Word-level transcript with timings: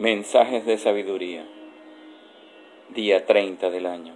Mensajes 0.00 0.64
de 0.64 0.78
sabiduría. 0.78 1.46
Día 2.88 3.26
30 3.26 3.68
del 3.68 3.84
año. 3.84 4.14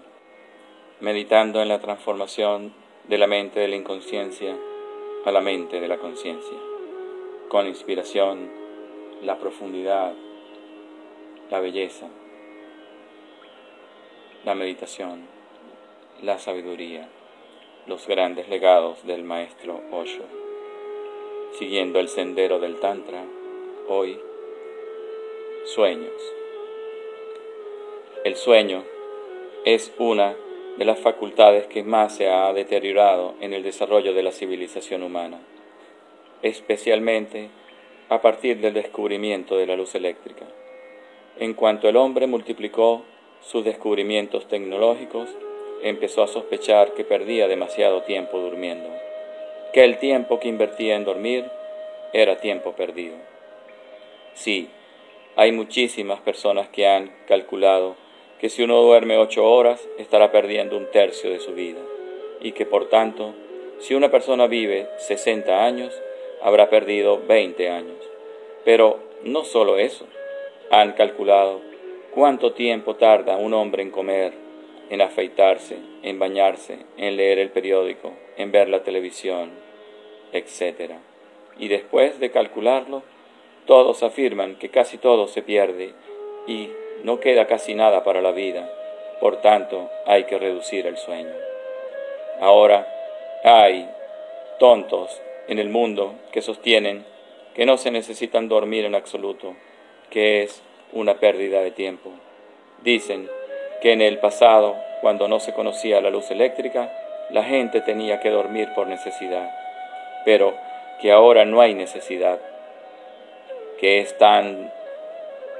Meditando 1.00 1.60
en 1.60 1.68
la 1.68 1.78
transformación 1.80 2.72
de 3.06 3.18
la 3.18 3.26
mente 3.26 3.60
de 3.60 3.68
la 3.68 3.76
inconsciencia 3.76 4.56
a 5.26 5.30
la 5.30 5.42
mente 5.42 5.82
de 5.82 5.88
la 5.88 5.98
conciencia. 5.98 6.56
Con 7.50 7.66
inspiración, 7.66 8.50
la 9.20 9.38
profundidad, 9.38 10.14
la 11.50 11.60
belleza, 11.60 12.08
la 14.46 14.54
meditación, 14.54 15.26
la 16.22 16.38
sabiduría, 16.38 17.10
los 17.86 18.06
grandes 18.06 18.48
legados 18.48 19.04
del 19.04 19.22
maestro 19.22 19.82
Osho. 19.92 20.24
Siguiendo 21.58 22.00
el 22.00 22.08
sendero 22.08 22.58
del 22.58 22.80
Tantra, 22.80 23.22
hoy 23.86 24.18
Sueños. 25.64 26.12
El 28.22 28.36
sueño 28.36 28.84
es 29.64 29.94
una 29.98 30.36
de 30.76 30.84
las 30.84 30.98
facultades 30.98 31.66
que 31.68 31.82
más 31.82 32.14
se 32.14 32.28
ha 32.28 32.52
deteriorado 32.52 33.34
en 33.40 33.54
el 33.54 33.62
desarrollo 33.62 34.12
de 34.12 34.22
la 34.22 34.30
civilización 34.30 35.02
humana, 35.02 35.40
especialmente 36.42 37.48
a 38.10 38.20
partir 38.20 38.58
del 38.58 38.74
descubrimiento 38.74 39.56
de 39.56 39.66
la 39.66 39.74
luz 39.74 39.94
eléctrica. 39.94 40.44
En 41.38 41.54
cuanto 41.54 41.88
el 41.88 41.96
hombre 41.96 42.26
multiplicó 42.26 43.02
sus 43.40 43.64
descubrimientos 43.64 44.46
tecnológicos, 44.46 45.30
empezó 45.82 46.22
a 46.22 46.28
sospechar 46.28 46.92
que 46.92 47.04
perdía 47.04 47.48
demasiado 47.48 48.02
tiempo 48.02 48.38
durmiendo, 48.38 48.90
que 49.72 49.82
el 49.82 49.96
tiempo 49.98 50.40
que 50.40 50.48
invertía 50.48 50.94
en 50.94 51.06
dormir 51.06 51.46
era 52.12 52.36
tiempo 52.36 52.72
perdido. 52.72 53.16
Sí, 54.34 54.68
hay 55.36 55.52
muchísimas 55.52 56.20
personas 56.20 56.68
que 56.68 56.86
han 56.86 57.10
calculado 57.26 57.96
que 58.38 58.48
si 58.48 58.62
uno 58.62 58.80
duerme 58.82 59.18
ocho 59.18 59.44
horas 59.44 59.88
estará 59.98 60.30
perdiendo 60.30 60.76
un 60.76 60.90
tercio 60.90 61.30
de 61.30 61.40
su 61.40 61.54
vida 61.54 61.80
y 62.40 62.52
que 62.52 62.66
por 62.66 62.88
tanto, 62.88 63.34
si 63.78 63.94
una 63.94 64.10
persona 64.10 64.46
vive 64.46 64.86
60 64.98 65.64
años, 65.64 65.92
habrá 66.42 66.68
perdido 66.68 67.20
20 67.26 67.70
años. 67.70 67.96
Pero 68.64 69.00
no 69.24 69.44
solo 69.44 69.78
eso, 69.78 70.06
han 70.70 70.92
calculado 70.92 71.60
cuánto 72.12 72.52
tiempo 72.52 72.96
tarda 72.96 73.36
un 73.36 73.54
hombre 73.54 73.82
en 73.82 73.90
comer, 73.90 74.34
en 74.90 75.00
afeitarse, 75.00 75.78
en 76.02 76.18
bañarse, 76.18 76.78
en 76.98 77.16
leer 77.16 77.38
el 77.38 77.50
periódico, 77.50 78.12
en 78.36 78.52
ver 78.52 78.68
la 78.68 78.82
televisión, 78.82 79.50
etc. 80.32 80.92
Y 81.58 81.68
después 81.68 82.20
de 82.20 82.30
calcularlo, 82.30 83.02
todos 83.66 84.02
afirman 84.02 84.56
que 84.56 84.70
casi 84.70 84.98
todo 84.98 85.26
se 85.26 85.42
pierde 85.42 85.92
y 86.46 86.70
no 87.02 87.20
queda 87.20 87.46
casi 87.46 87.74
nada 87.74 88.04
para 88.04 88.20
la 88.20 88.32
vida, 88.32 88.70
por 89.20 89.40
tanto 89.40 89.90
hay 90.06 90.24
que 90.24 90.38
reducir 90.38 90.86
el 90.86 90.96
sueño. 90.96 91.34
Ahora 92.40 92.86
hay 93.42 93.88
tontos 94.58 95.20
en 95.48 95.58
el 95.58 95.68
mundo 95.68 96.14
que 96.32 96.42
sostienen 96.42 97.04
que 97.54 97.66
no 97.66 97.76
se 97.76 97.90
necesitan 97.90 98.48
dormir 98.48 98.84
en 98.84 98.94
absoluto, 98.94 99.54
que 100.10 100.42
es 100.42 100.62
una 100.92 101.14
pérdida 101.14 101.60
de 101.60 101.70
tiempo. 101.70 102.10
Dicen 102.82 103.28
que 103.80 103.92
en 103.92 104.02
el 104.02 104.18
pasado, 104.18 104.76
cuando 105.00 105.28
no 105.28 105.40
se 105.40 105.52
conocía 105.54 106.00
la 106.00 106.10
luz 106.10 106.30
eléctrica, 106.30 106.92
la 107.30 107.44
gente 107.44 107.80
tenía 107.80 108.20
que 108.20 108.30
dormir 108.30 108.68
por 108.74 108.86
necesidad, 108.88 109.50
pero 110.24 110.54
que 111.00 111.12
ahora 111.12 111.44
no 111.44 111.60
hay 111.60 111.74
necesidad 111.74 112.40
que 113.78 114.00
es 114.00 114.16
tan 114.18 114.70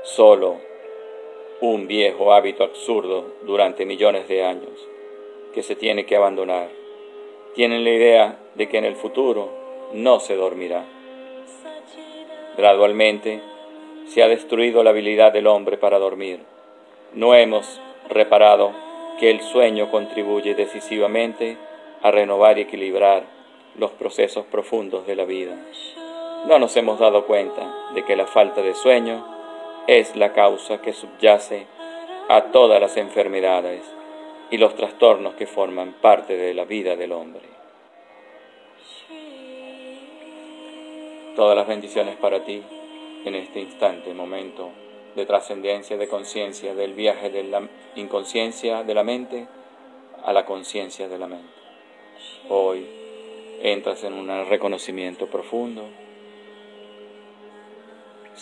solo 0.03 0.57
un 1.61 1.87
viejo 1.87 2.33
hábito 2.33 2.63
absurdo 2.63 3.35
durante 3.43 3.87
millones 3.87 4.29
de 4.29 4.45
años 4.45 4.89
que 5.53 5.63
se 5.63 5.77
tiene 5.77 6.05
que 6.05 6.17
abandonar. 6.17 6.69
Tienen 7.55 7.85
la 7.85 7.91
idea 7.91 8.39
de 8.55 8.69
que 8.69 8.79
en 8.79 8.85
el 8.85 8.97
futuro 8.97 9.51
no 9.93 10.21
se 10.21 10.37
dormirá. 10.37 10.85
Gradualmente 12.57 13.41
se 14.07 14.23
ha 14.23 14.29
destruido 14.29 14.83
la 14.83 14.91
habilidad 14.91 15.33
del 15.33 15.47
hombre 15.47 15.79
para 15.79 15.99
dormir. 15.99 16.41
No 17.15 17.35
hemos 17.35 17.81
reparado 18.09 18.73
que 19.19 19.31
el 19.31 19.41
sueño 19.41 19.91
contribuye 19.91 20.55
decisivamente 20.55 21.57
a 22.03 22.11
renovar 22.11 22.59
y 22.59 22.63
equilibrar 22.63 23.25
los 23.79 23.93
procesos 23.93 24.45
profundos 24.47 25.07
de 25.07 25.17
la 25.17 25.25
vida 25.25 25.57
no 26.47 26.59
nos 26.59 26.77
hemos 26.77 26.99
dado 26.99 27.27
cuenta 27.27 27.75
de 27.94 28.05
que 28.05 28.16
la 28.16 28.27
falta 28.27 28.60
de 28.60 28.75
sueño 28.75 29.27
es 29.87 30.15
la 30.15 30.32
causa 30.32 30.81
que 30.81 30.93
subyace 30.93 31.66
a 32.28 32.44
todas 32.53 32.81
las 32.81 32.97
enfermedades 32.97 33.82
y 34.50 34.59
los 34.59 34.75
trastornos 34.75 35.34
que 35.34 35.47
forman 35.47 35.94
parte 36.03 36.37
de 36.37 36.53
la 36.53 36.65
vida 36.65 36.97
del 36.97 37.12
hombre. 37.12 37.43
Todas 41.34 41.56
las 41.56 41.66
bendiciones 41.66 42.16
para 42.16 42.44
ti 42.44 42.62
en 43.25 43.34
este 43.34 43.61
instante, 43.61 44.12
momento 44.12 44.71
de 45.16 45.25
trascendencia, 45.26 45.97
de 45.97 46.09
conciencia, 46.09 46.75
del 46.75 46.93
viaje 46.93 47.31
de 47.31 47.44
la 47.44 47.69
inconsciencia 47.97 48.82
de 48.82 48.94
la 48.94 49.03
mente 49.03 49.47
a 50.22 50.32
la 50.32 50.44
conciencia 50.44 51.09
de 51.09 51.19
la 51.19 51.26
mente. 51.26 51.49
Hoy 52.50 52.87
entras 53.62 54.05
en 54.05 54.12
un 54.12 54.28
reconocimiento 54.47 55.26
profundo 55.26 55.84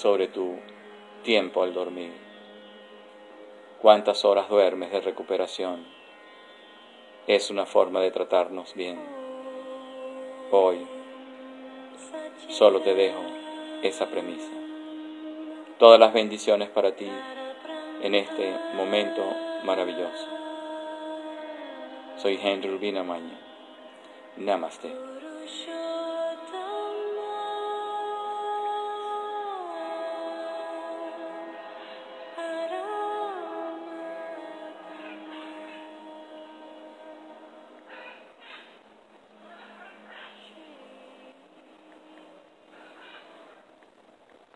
sobre 0.03 0.27
tu 0.27 0.57
tiempo 1.23 1.63
al 1.63 1.73
dormir. 1.73 2.11
¿Cuántas 3.81 4.25
horas 4.25 4.49
duermes 4.49 4.91
de 4.91 5.01
recuperación? 5.01 5.87
Es 7.29 7.51
una 7.51 7.67
forma 7.67 8.01
de 8.01 8.11
tratarnos 8.11 8.75
bien. 8.75 8.99
Hoy 10.51 10.85
solo 12.49 12.81
te 12.81 12.97
dejo 12.97 13.21
esa 13.85 14.07
premisa. 14.07 14.51
Todas 15.79 16.01
las 16.01 16.13
bendiciones 16.13 16.69
para 16.69 16.97
ti 16.97 17.09
en 18.03 18.17
este 18.17 18.57
momento 18.75 19.23
maravilloso. 19.63 20.27
Soy 22.17 22.41
Henry 22.43 22.71
Urbina 22.71 23.05
Maña. 23.05 23.39
Namaste. 24.37 24.93